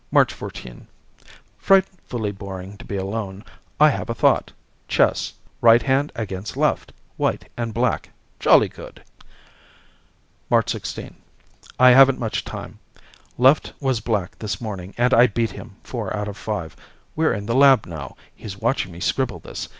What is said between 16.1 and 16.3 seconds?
out